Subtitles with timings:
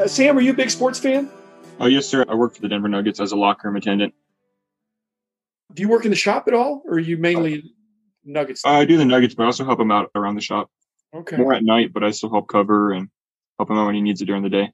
[0.00, 1.28] Uh, Sam, are you a big sports fan?
[1.78, 2.24] Oh, yes, sir.
[2.26, 4.14] I work for the Denver Nuggets as a locker room attendant.
[5.74, 7.74] Do you work in the shop at all, or are you mainly
[8.24, 8.62] Nuggets?
[8.64, 10.70] I do the Nuggets, but I also help him out around the shop.
[11.14, 11.36] Okay.
[11.36, 13.10] More at night, but I still help cover and
[13.58, 14.72] help him out when he needs it during the day.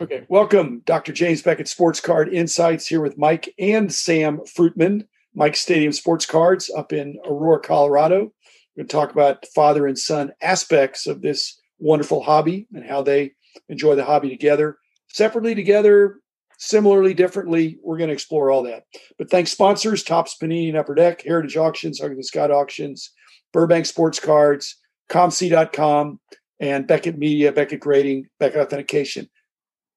[0.00, 0.24] Okay.
[0.30, 1.12] Welcome, Dr.
[1.12, 6.70] James Beckett, Sports Card Insights, here with Mike and Sam Fruitman, Mike Stadium Sports Cards
[6.74, 8.32] up in Aurora, Colorado.
[8.76, 13.02] We're going to talk about father and son aspects of this wonderful hobby and how
[13.02, 13.34] they
[13.68, 16.20] enjoy the hobby together, separately together,
[16.58, 17.78] similarly, differently.
[17.82, 18.84] We're going to explore all that.
[19.18, 23.10] But thanks sponsors, Topps Panini and Upper Deck, Heritage Auctions, Huggins Scott Auctions,
[23.52, 24.76] Burbank Sports Cards,
[25.10, 26.20] COMC.com,
[26.60, 29.28] and Beckett Media, Beckett Grading, Beckett Authentication.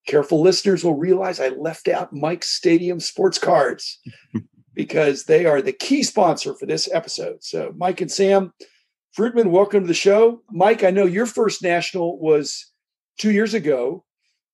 [0.08, 4.00] Careful listeners will realize I left out Mike's Stadium Sports Cards
[4.74, 7.44] because they are the key sponsor for this episode.
[7.44, 8.54] So, Mike and Sam
[9.18, 10.44] Fruitman, welcome to the show.
[10.52, 12.72] Mike, I know your first national was
[13.18, 14.04] two years ago,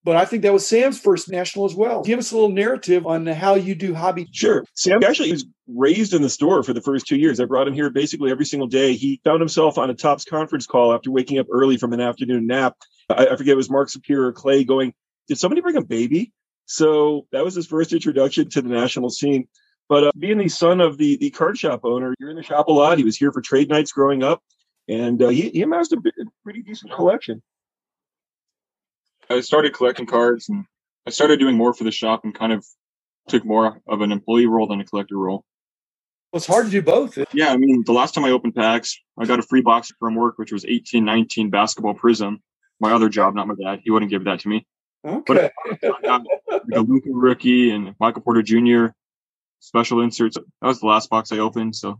[0.03, 2.03] but I think that was Sam's first national as well.
[2.03, 4.28] Give us a little narrative on how you do hobby.
[4.31, 4.66] Sure.
[4.75, 7.39] Sam actually was raised in the store for the first two years.
[7.39, 8.94] I brought him here basically every single day.
[8.94, 12.47] He found himself on a Topps conference call after waking up early from an afternoon
[12.47, 12.75] nap.
[13.09, 14.94] I, I forget it was Mark Superior Clay going,
[15.28, 16.34] Did somebody bring a baby?
[16.66, 19.47] So that was his first introduction to the national scene.
[19.89, 22.67] But uh, being the son of the the card shop owner, you're in the shop
[22.67, 22.97] a lot.
[22.97, 24.41] He was here for trade nights growing up,
[24.88, 26.02] and uh, he, he amassed a
[26.44, 27.41] pretty decent collection.
[29.34, 30.66] I started collecting cards and
[31.06, 32.66] I started doing more for the shop and kind of
[33.28, 35.44] took more of an employee role than a collector role.
[36.31, 37.17] Well, it's hard to do both.
[37.34, 40.16] Yeah, I mean, the last time I opened packs, I got a free box from
[40.16, 42.38] work, which was 1819 basketball Prizm.
[42.80, 43.81] My other job, not my dad.
[43.84, 44.66] He wouldn't give that to me.
[45.06, 45.52] Okay.
[45.84, 46.25] I got
[46.73, 48.88] a Luka rookie and Michael Porter Jr.
[49.59, 50.36] special inserts.
[50.36, 51.75] That was the last box I opened.
[51.75, 52.00] So,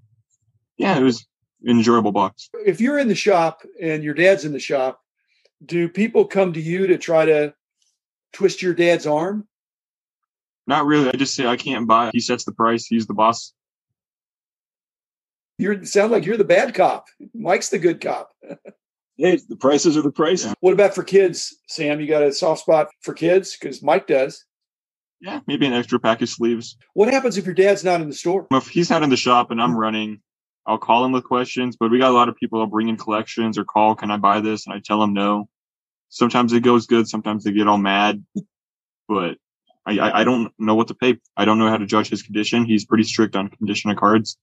[0.78, 1.28] yeah, it was
[1.64, 2.50] an enjoyable box.
[2.66, 5.03] if you're in the shop and your dad's in the shop,
[5.66, 7.54] do people come to you to try to
[8.34, 9.48] twist your dad's arm?
[10.66, 11.10] Not really.
[11.10, 12.12] I just say I can't buy.
[12.14, 12.86] He sets the price.
[12.86, 13.54] He's the boss.
[15.58, 17.06] You sound like you're the bad cop.
[17.34, 18.32] Mike's the good cop.
[19.18, 20.48] Hey, the prices are the prices.
[20.48, 20.54] Yeah.
[20.62, 22.02] What about for kids, Sam?
[22.02, 24.44] You got a soft spot for kids because Mike does.
[25.22, 26.76] Yeah, maybe an extra pack of sleeves.
[26.96, 28.48] What happens if your dad's not in the store?
[28.52, 30.20] If he's not in the shop and I'm running,
[30.66, 31.78] I'll call him with questions.
[31.80, 34.18] But we got a lot of people that bring in collections or call, "Can I
[34.18, 35.48] buy this?" And I tell them no.
[36.14, 37.08] Sometimes it goes good.
[37.08, 38.24] Sometimes they get all mad.
[39.08, 39.38] But
[39.86, 41.18] I, I, don't know what to pay.
[41.36, 42.66] I don't know how to judge his condition.
[42.66, 44.38] He's pretty strict on condition of cards.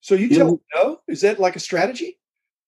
[0.00, 0.38] So you Yeah.
[0.38, 1.00] tell them no?
[1.06, 2.18] Is that like a strategy?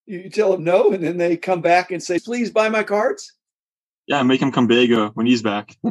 [0.06, 2.82] You you tell them no, and then they come back and say, "Please buy my
[2.82, 3.32] cards."
[4.06, 5.74] Yeah, make him come big uh, when he's back.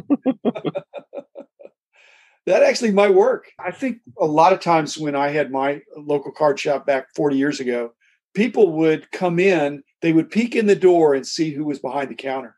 [2.46, 3.50] That actually might work.
[3.58, 7.38] I think a lot of times when I had my local card shop back 40
[7.38, 7.94] years ago,
[8.34, 12.10] people would come in, they would peek in the door and see who was behind
[12.10, 12.56] the counter.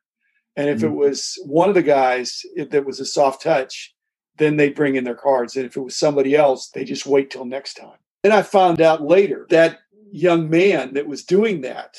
[0.57, 0.97] And if it Mhm.
[0.97, 3.95] was one of the guys that was a soft touch,
[4.39, 5.57] then they'd bring in their cards.
[5.57, 7.99] And if it was somebody else, they just wait till next time.
[8.25, 9.81] Then I found out later that
[10.13, 11.97] young man that was doing that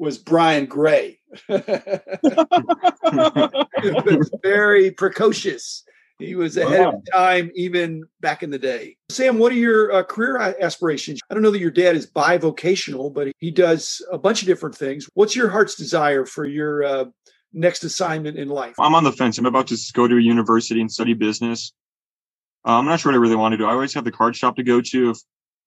[0.00, 1.20] was Brian Gray.
[4.42, 5.84] Very precocious.
[6.18, 8.96] He was ahead of time even back in the day.
[9.10, 11.20] Sam, what are your uh, career aspirations?
[11.30, 14.74] I don't know that your dad is bivocational, but he does a bunch of different
[14.74, 15.08] things.
[15.12, 17.04] What's your heart's desire for your uh,
[17.52, 18.76] next assignment in life?
[18.78, 19.36] I'm on the fence.
[19.36, 21.74] I'm about to go to a university and study business.
[22.66, 23.66] Uh, I'm not sure what I really want to do.
[23.66, 25.10] I always have the card shop to go to.
[25.10, 25.18] If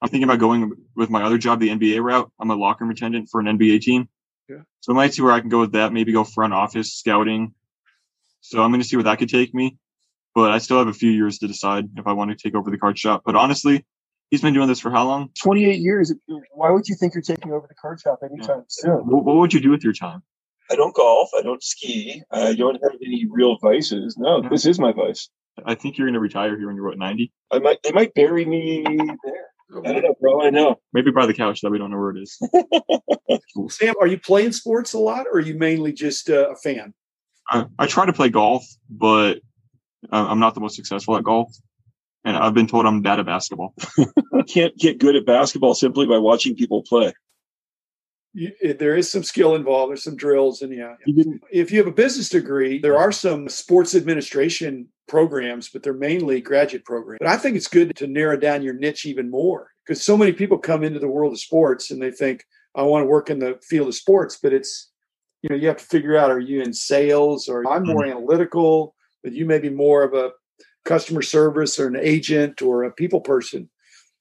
[0.02, 2.32] I'm thinking about going with my other job, the NBA route.
[2.40, 4.10] I'm a locker room attendant for an NBA team.
[4.50, 4.62] Yeah.
[4.80, 5.94] So I might see where I can go with that.
[5.94, 7.54] Maybe go front office scouting.
[8.42, 9.78] So I'm going to see where that could take me.
[10.40, 12.72] But I still have a few years to decide if I want to take over
[12.72, 13.24] the card shop.
[13.26, 13.86] But honestly,
[14.32, 15.32] he's been doing this for how long?
[15.38, 16.14] 28 years.
[16.54, 19.00] Why would you think you're taking over the card shop anytime soon?
[19.00, 20.24] What, what would you do with your time?
[20.72, 21.30] I don't golf.
[21.38, 22.24] I don't ski.
[22.32, 24.16] I don't have any real vices.
[24.18, 25.30] No, this is my vice.
[25.66, 27.34] I think you're going to retire here when you're what 90.
[27.52, 27.84] I might.
[27.84, 29.84] They might bury me there.
[29.86, 30.42] I don't know, bro.
[30.42, 30.80] I know.
[30.94, 32.40] Maybe by the couch that we don't know where it is.
[33.78, 36.94] Sam, are you playing sports a lot or are you mainly just uh, a fan?
[37.52, 39.42] I, I try to play golf, but
[40.12, 41.56] Uh, I'm not the most successful at golf.
[42.26, 43.74] And I've been told I'm bad at basketball.
[44.34, 47.14] I can't get good at basketball simply by watching people play.
[48.34, 49.90] You, it- there is some skill involved.
[49.90, 53.48] There's some drills, and yeah, You if you have a business degree, there are some
[53.48, 57.20] sports administration programs, but they're mainly graduate programs.
[57.22, 60.34] But I think it's good to narrow down your niche even more because so many
[60.34, 62.44] people come into the world of sports and they think,
[62.76, 64.92] I want to work in the field of sports, but it's,
[65.42, 68.18] you know, you have to figure out are you in sales or I'm more mm-hmm.
[68.18, 70.32] analytical, but you may be more of a
[70.86, 73.70] customer service or an agent or a people person.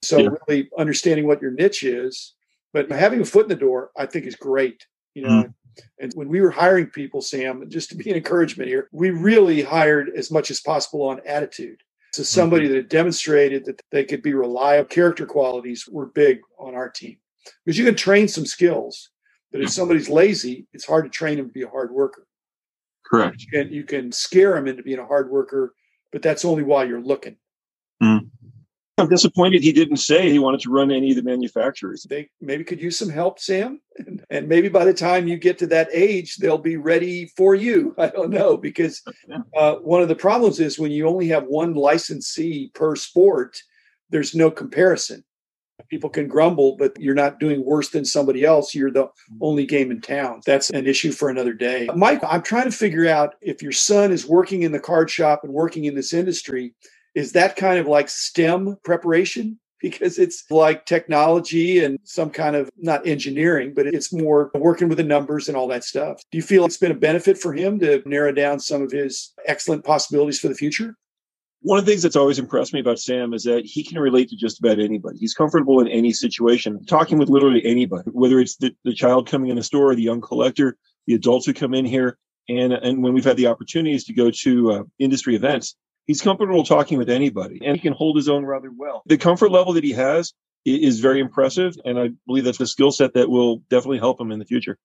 [0.01, 0.29] So Yeah.
[0.47, 2.35] really understanding what your niche is,
[2.73, 4.85] but having a foot in the door, I think is great.
[5.15, 5.53] You know,
[5.97, 9.61] And when we were hiring people, Sam, just to be an encouragement here, we really
[9.61, 11.81] hired as much as possible on attitude.
[12.13, 12.75] So somebody mm-hmm.
[12.75, 17.17] that demonstrated that they could be reliable, character qualities were big on our team
[17.65, 19.11] because you can train some skills,
[19.51, 22.25] but if somebody's lazy, it's hard to train them to be a hard worker.
[23.09, 23.41] Correct.
[23.41, 25.73] You can, you can scare them into being a hard worker,
[26.11, 27.37] but that's only while you're looking.
[28.01, 28.29] Mm.
[28.99, 32.05] I'm disappointed he didn't say he wanted to run any of the manufacturers.
[32.09, 33.81] They maybe could use some help, Sam.
[33.97, 37.55] And, and, maybe by the time you get to that age, they'll be ready for
[37.55, 37.95] you.
[37.97, 38.57] I don't know.
[38.57, 39.01] Because
[39.57, 43.61] uh, one of the problems is when you only have one licensee per sport,
[44.09, 45.23] there's no comparison.
[45.87, 48.75] People can grumble, but you're not doing worse than somebody else.
[48.75, 49.37] You're the mm-hmm.
[49.41, 50.41] only game in town.
[50.45, 51.87] That's an issue for another day.
[51.95, 55.41] Mike, I'm trying to figure out if your son is working in the card shop
[55.43, 56.73] and working in this industry
[57.15, 59.59] is that kind of like STEM preparation?
[59.81, 64.97] Because it's like technology and some kind of not engineering, but it's more working with
[64.97, 66.21] the numbers and all that stuff.
[66.33, 69.31] Do you feel it's been a benefit for him to narrow down some of his
[69.45, 70.97] excellent possibilities for the future?
[71.61, 74.29] One of the things that's always impressed me about Sam is that he can relate
[74.29, 75.17] to just about anybody.
[75.17, 79.49] He's comfortable in any situation, talking with literally anybody, whether it's the, the child coming
[79.49, 82.17] in the store, the young collector, the adults who come in here.
[82.47, 85.75] And, and when we've had the opportunities to go to uh, industry events,
[86.07, 89.03] he's comfortable talking with anybody and he can hold his own rather well.
[89.05, 90.33] The comfort level that he has
[90.65, 91.75] is very impressive.
[91.83, 94.77] And I believe that's a skill set that will definitely help him in the future.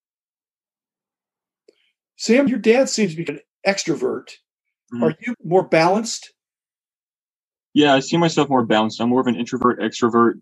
[2.16, 4.30] Sam, your dad seems to be an extrovert.
[4.92, 5.04] Mm-hmm.
[5.04, 6.33] Are you more balanced?
[7.74, 9.00] Yeah, I see myself more balanced.
[9.00, 10.40] I'm more of an introvert, extrovert.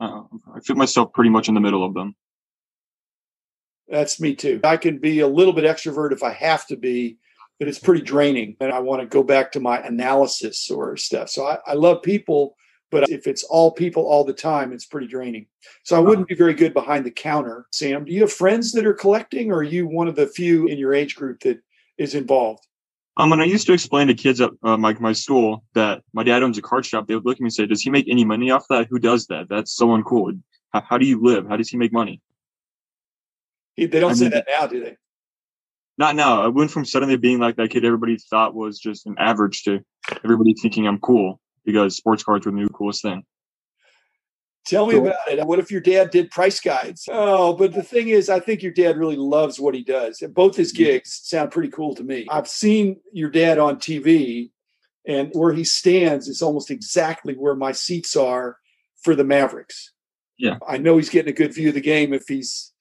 [0.00, 0.22] Uh,
[0.54, 2.16] I fit myself pretty much in the middle of them.
[3.88, 4.60] That's me too.
[4.64, 7.18] I can be a little bit extrovert if I have to be,
[7.58, 8.56] but it's pretty draining.
[8.60, 11.28] And I want to go back to my analysis or stuff.
[11.28, 12.56] So I, I love people,
[12.90, 15.46] but if it's all people all the time, it's pretty draining.
[15.82, 17.66] So I wouldn't be very good behind the counter.
[17.72, 20.68] Sam, do you have friends that are collecting, or are you one of the few
[20.68, 21.60] in your age group that
[21.98, 22.66] is involved?
[23.16, 26.22] Um, when I used to explain to kids at uh, my, my school that my
[26.22, 28.08] dad owns a card shop, they would look at me and say, Does he make
[28.08, 28.86] any money off that?
[28.88, 29.48] Who does that?
[29.48, 30.40] That's so uncool.
[30.72, 31.48] How, how do you live?
[31.48, 32.20] How does he make money?
[33.76, 34.96] They don't I say mean, that now, do they?
[36.00, 36.42] not now.
[36.42, 39.80] I went from suddenly being like that kid everybody thought was just an average to
[40.24, 43.22] everybody thinking I'm cool because sports cards were the new coolest thing.
[44.70, 45.44] Tell me about it.
[45.46, 47.08] What if your dad did price guides?
[47.10, 50.22] Oh, but the thing is, I think your dad really loves what he does.
[50.30, 52.26] Both his gigs sound pretty cool to me.
[52.30, 54.50] I've seen your dad on TV,
[55.06, 58.58] and where he stands is almost exactly where my seats are
[59.02, 59.92] for the Mavericks.
[60.38, 60.58] Yeah.
[60.66, 62.72] I know he's getting a good view of the game if he's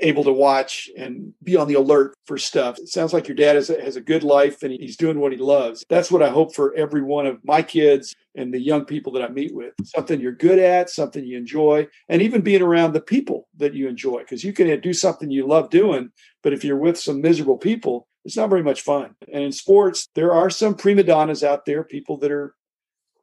[0.00, 2.78] able to watch and be on the alert for stuff.
[2.78, 5.32] It sounds like your dad has a, has a good life and he's doing what
[5.32, 5.84] he loves.
[5.88, 9.22] That's what I hope for every one of my kids and the young people that
[9.22, 9.74] I meet with.
[9.84, 13.88] Something you're good at, something you enjoy, and even being around the people that you
[13.88, 14.20] enjoy.
[14.20, 16.10] Because you can do something you love doing,
[16.42, 19.14] but if you're with some miserable people, it's not very much fun.
[19.32, 22.54] And in sports, there are some prima donnas out there, people that are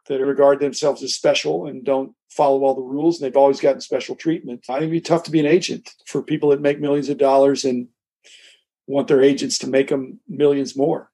[0.07, 3.81] that regard themselves as special and don't follow all the rules and they've always gotten
[3.81, 4.65] special treatment.
[4.69, 7.17] I think it'd be tough to be an agent for people that make millions of
[7.17, 7.87] dollars and
[8.87, 11.09] want their agents to make them millions more.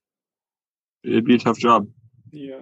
[1.04, 1.88] It'd be a tough job.
[2.32, 2.62] Yeah.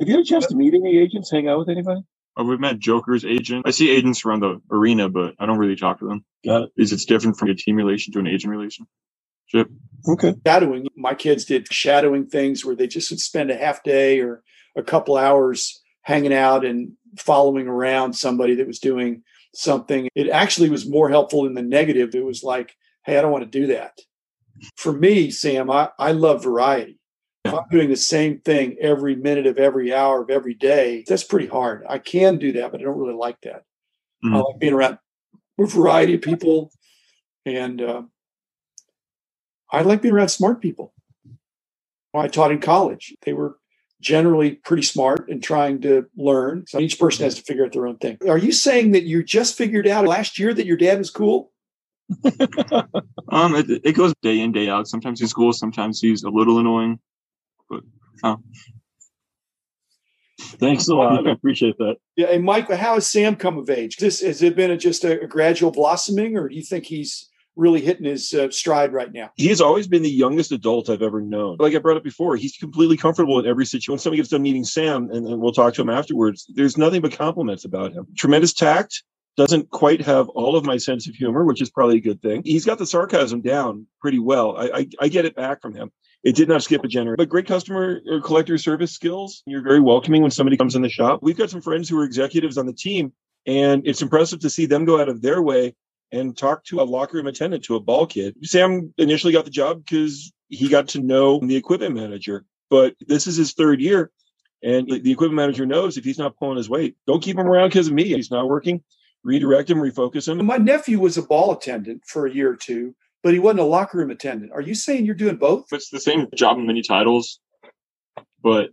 [0.00, 2.02] Have you had a chance to meet any agents, hang out with anybody?
[2.36, 3.66] Oh, we've met Joker's agent.
[3.66, 6.24] I see agents around the arena, but I don't really talk to them.
[6.44, 6.70] Got it.
[6.76, 8.86] Is it's different from a team relation to an agent relation?
[10.08, 10.34] Okay.
[10.46, 10.86] Shadowing.
[10.96, 14.42] My kids did shadowing things where they just would spend a half day or
[14.78, 19.22] a couple hours hanging out and following around somebody that was doing
[19.54, 20.08] something.
[20.14, 22.14] It actually was more helpful in the negative.
[22.14, 23.98] It was like, hey, I don't want to do that.
[24.76, 26.98] For me, Sam, I, I love variety.
[27.44, 31.24] If I'm doing the same thing every minute of every hour of every day, that's
[31.24, 31.84] pretty hard.
[31.88, 33.62] I can do that, but I don't really like that.
[34.24, 34.34] Mm-hmm.
[34.34, 34.98] I like being around
[35.58, 36.70] a variety of people,
[37.46, 38.02] and uh,
[39.72, 40.92] I like being around smart people.
[42.14, 43.14] I taught in college.
[43.22, 43.56] They were
[44.00, 46.64] generally pretty smart and trying to learn.
[46.68, 48.18] So each person has to figure out their own thing.
[48.28, 51.52] Are you saying that you just figured out last year that your dad was cool?
[53.28, 54.88] um, it, it, goes day in day out.
[54.88, 55.52] Sometimes he's cool.
[55.52, 56.98] Sometimes he's a little annoying.
[57.68, 57.82] But
[58.24, 58.38] oh.
[60.40, 61.26] Thanks a lot.
[61.26, 61.96] I appreciate that.
[62.16, 63.96] Yeah, and Mike, how has Sam come of age?
[63.96, 67.28] This has it been a, just a, a gradual blossoming, or do you think he's
[67.58, 69.30] really hitting his uh, stride right now.
[69.34, 71.56] He has always been the youngest adult I've ever known.
[71.58, 73.92] Like I brought up before, he's completely comfortable in every situation.
[73.92, 77.02] When somebody gets done meeting Sam, and, and we'll talk to him afterwards, there's nothing
[77.02, 78.06] but compliments about him.
[78.16, 79.02] Tremendous tact.
[79.36, 82.42] Doesn't quite have all of my sense of humor, which is probably a good thing.
[82.44, 84.56] He's got the sarcasm down pretty well.
[84.56, 85.92] I, I, I get it back from him.
[86.24, 89.42] It did not skip a generation, but great customer or collector service skills.
[89.46, 91.20] You're very welcoming when somebody comes in the shop.
[91.22, 93.12] We've got some friends who are executives on the team,
[93.46, 95.74] and it's impressive to see them go out of their way
[96.12, 98.34] and talk to a locker room attendant, to a ball kid.
[98.42, 103.26] Sam initially got the job because he got to know the equipment manager, but this
[103.26, 104.10] is his third year.
[104.62, 107.68] And the equipment manager knows if he's not pulling his weight, don't keep him around
[107.68, 108.04] because of me.
[108.04, 108.82] He's not working.
[109.22, 110.44] Redirect him, refocus him.
[110.44, 113.64] My nephew was a ball attendant for a year or two, but he wasn't a
[113.64, 114.52] locker room attendant.
[114.52, 115.66] Are you saying you're doing both?
[115.72, 117.38] It's the same job in many titles,
[118.42, 118.70] but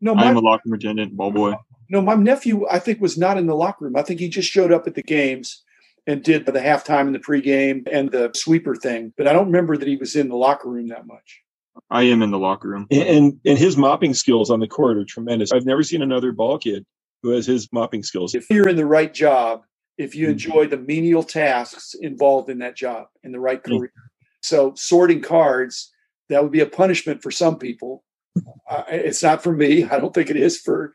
[0.00, 1.54] No, I am a locker room attendant, ball boy.
[1.88, 3.96] no, my nephew, I think, was not in the locker room.
[3.96, 5.63] I think he just showed up at the games
[6.06, 9.12] and did the halftime and the pregame and the sweeper thing.
[9.16, 11.42] But I don't remember that he was in the locker room that much.
[11.90, 12.86] I am in the locker room.
[12.90, 15.52] And, and and his mopping skills on the court are tremendous.
[15.52, 16.84] I've never seen another ball kid
[17.22, 18.34] who has his mopping skills.
[18.34, 19.62] If you're in the right job,
[19.98, 20.32] if you Mhm.
[20.32, 23.78] enjoy the menial tasks involved in that job in the right Mhm.
[23.78, 23.92] career.
[24.42, 25.92] So sorting cards,
[26.28, 28.04] that would be a punishment for some people.
[28.70, 29.84] Uh, it's not for me.
[29.84, 30.94] I don't think it is for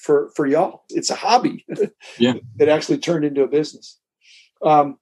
[0.00, 0.84] for for y'all.
[0.90, 1.66] It's a hobby.
[2.18, 2.34] Yeah.
[2.58, 3.99] that actually turned into a business.
[4.62, 4.98] Um,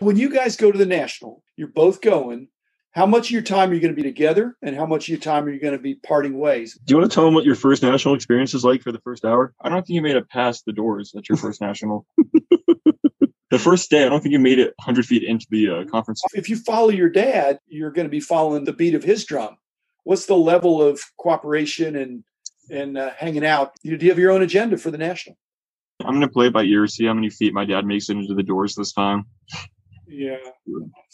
[0.00, 2.48] when you guys go to the national, you're both going.
[2.92, 5.08] How much of your time are you going to be together, and how much of
[5.10, 6.76] your time are you going to be parting ways?
[6.84, 9.00] Do you want to tell them what your first national experience is like for the
[9.00, 9.54] first hour?
[9.60, 12.06] I don't think you made it past the doors at your first national.
[13.50, 16.22] the first day, I don't think you made it 100 feet into the uh, conference.
[16.32, 19.58] If you follow your dad, you're going to be following the beat of his drum.
[20.04, 22.24] What's the level of cooperation and
[22.70, 23.72] and uh, hanging out?
[23.82, 25.36] Do you have your own agenda for the national?
[26.04, 28.16] I'm going to play it by ear, see how many feet my dad makes it
[28.16, 29.24] into the doors this time.
[30.06, 30.36] Yeah.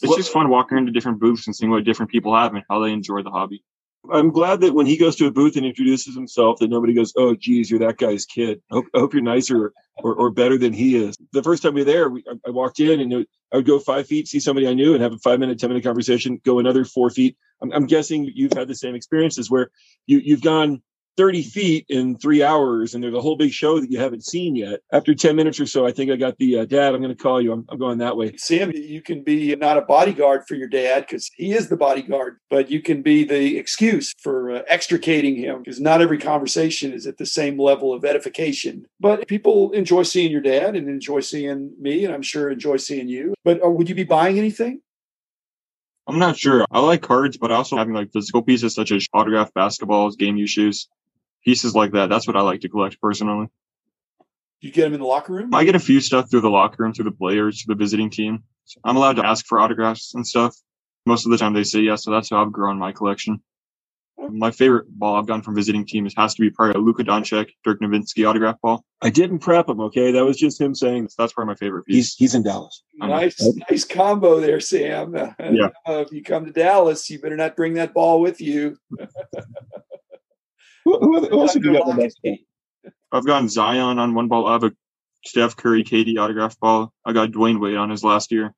[0.02, 2.80] It's just fun walking into different booths and seeing what different people have and how
[2.80, 3.64] they enjoy the hobby.
[4.12, 7.14] I'm glad that when he goes to a booth and introduces himself, that nobody goes,
[7.16, 10.58] "Oh, geez, you're that guy's kid." I hope, I hope you're nicer or, or better
[10.58, 11.16] than he is.
[11.32, 13.66] The first time we were there, we, I, I walked in and it- I would
[13.66, 16.38] go five feet, see somebody I knew, and have a five minute, ten minute conversation.
[16.44, 17.36] Go another four feet.
[17.62, 19.70] I'm, I'm guessing you've had the same experiences where
[20.06, 20.82] you you've gone
[21.16, 24.56] 30 feet in three hours, and there's a whole big show that you haven't seen
[24.56, 24.80] yet.
[24.92, 26.94] After 10 minutes or so, I think I got the uh, dad.
[26.94, 27.52] I'm going to call you.
[27.52, 28.36] I'm, I'm going that way.
[28.36, 32.38] Sam, you can be not a bodyguard for your dad because he is the bodyguard,
[32.50, 37.06] but you can be the excuse for uh, extricating him because not every conversation is
[37.06, 38.86] at the same level of edification.
[39.00, 43.08] But people enjoy seeing your dad and enjoy seeing me, and I'm sure enjoy seeing
[43.08, 43.34] you.
[43.44, 44.80] But uh, would you be buying anything?
[46.06, 46.66] I'm not sure.
[46.70, 50.50] I like cards, but also having like physical pieces such as autographed basketballs, game use
[50.50, 50.86] shoes,
[51.44, 52.08] pieces like that.
[52.08, 53.48] That's what I like to collect personally.
[54.60, 55.54] You get them in the locker room?
[55.54, 58.08] I get a few stuff through the locker room, through the players, through the visiting
[58.10, 58.44] team.
[58.82, 60.56] I'm allowed to ask for autographs and stuff.
[61.06, 63.42] Most of the time they say yes, so that's how I've grown my collection.
[64.30, 67.50] My favorite ball I've gotten from visiting teams has to be probably a Luka Doncic,
[67.62, 68.82] Dirk Nowitzki autograph ball.
[69.02, 69.80] I didn't prep him.
[69.80, 71.96] Okay, that was just him saying That's probably my favorite piece.
[71.96, 72.82] he's he's in Dallas.
[72.94, 75.14] Nice, nice combo there, Sam.
[75.38, 75.68] Yeah.
[75.86, 78.78] Uh, if you come to Dallas, you better not bring that ball with you.
[80.84, 82.36] Who, who, who else have you got in the basketball?
[83.12, 84.46] I've gotten Zion on one ball.
[84.46, 84.72] I have a
[85.24, 86.92] Steph Curry, KD autograph ball.
[87.04, 88.52] I got Dwyane Wade on his last year.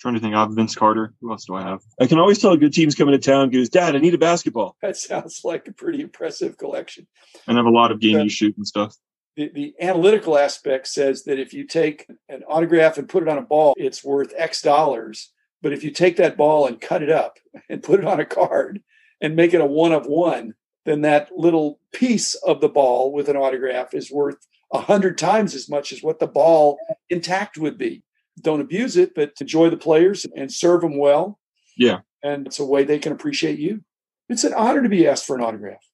[0.00, 0.34] trying to think.
[0.34, 1.14] I have Vince Carter.
[1.20, 1.80] Who else do I have?
[2.00, 3.50] I can always tell a good team's coming to town.
[3.50, 4.76] Goes, Dad, I need a basketball.
[4.82, 7.06] That sounds like a pretty impressive collection.
[7.46, 8.22] And I have a lot of game Yeah.
[8.24, 8.96] use shoes and stuff.
[9.36, 13.36] The, the analytical aspect says that if you take an autograph and put it on
[13.38, 15.30] a ball, it's worth X dollars.
[15.62, 17.36] But if you take that ball and cut it up
[17.68, 18.82] and put it on a card
[19.20, 20.54] and make it a one of one,
[20.86, 24.38] then that little piece of the ball with an autograph is worth
[24.72, 26.78] a hundred times as much as what the ball
[27.10, 28.02] intact would be.
[28.40, 31.38] Don't abuse it, but enjoy the players and serve them well.
[31.76, 32.00] Yeah.
[32.22, 33.82] And it's a way they can appreciate you.
[34.28, 35.84] It's an honor to be asked for an autograph.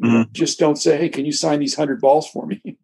[0.00, 0.32] Mhm.
[0.32, 2.62] Just don't say, hey, can you sign these hundred balls for me?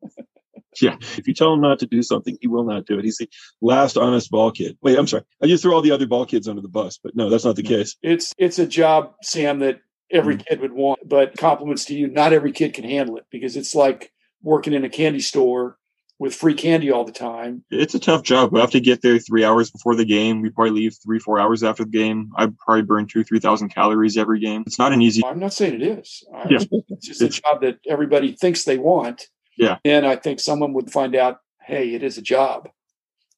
[0.80, 0.96] Yeah.
[1.16, 3.04] If you tell him not to do something, he will not do it.
[3.04, 3.28] He's the
[3.60, 4.78] last honest ball kid.
[4.80, 5.24] Wait, I'm sorry.
[5.42, 7.56] I just threw all the other ball kids under the bus, but no, that's not
[7.56, 7.96] the case.
[8.02, 10.46] it's it's a job, Sam, that every Mm.
[10.46, 11.00] kid would want.
[11.08, 14.12] But compliments to you, not every kid can handle it because it's like
[14.42, 15.76] working in a candy store
[16.20, 17.64] with free candy all the time.
[17.70, 18.52] It's a tough job.
[18.52, 20.42] We have to get there three hours before the game.
[20.42, 22.30] We probably leave three, four hours after the game.
[22.36, 24.64] I probably burn two, three thousand calories every game.
[24.66, 25.24] It's not an easy.
[25.24, 26.24] I'm not saying it is.
[26.34, 26.58] I- Yeah.
[26.90, 29.28] It's just a job that everybody thinks they want.
[29.56, 29.78] Yeah.
[29.84, 32.68] And I think someone would find out, hey, it is a job.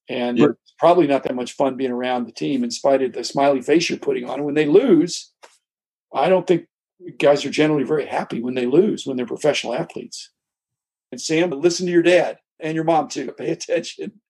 [0.08, 0.46] And Yeah.
[0.46, 3.60] it's probably not that much fun being around the team in spite of the smiley
[3.60, 4.44] face you're putting on.
[4.44, 5.32] When they lose,
[6.14, 6.66] I don't think
[7.18, 10.30] guys are generally very happy when they lose, when they're professional athletes.
[11.12, 13.32] And Sam, listen to your dad and your mom too.
[13.38, 14.20] Pay attention.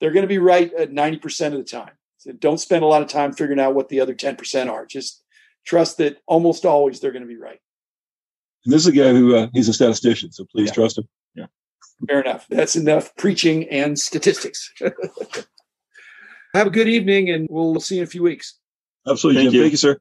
[0.00, 1.92] They're going to be right at 90% of the time.
[2.18, 4.86] So don't spend a lot of time figuring out what the other 10% are.
[4.86, 5.22] Just
[5.64, 7.60] trust that almost always they're going to be right.
[8.64, 10.72] And this is a guy who uh, he's a statistician, so please Yeah.
[10.74, 11.08] trust him.
[11.34, 11.46] Yeah.
[12.08, 12.46] Fair enough.
[12.50, 14.72] That's enough preaching and statistics.
[16.54, 18.58] Have a good evening, and we'll see you in a few weeks.
[19.06, 19.56] Absolutely, Thank Jim.
[19.56, 19.62] you.
[19.62, 19.98] Thank you, sir.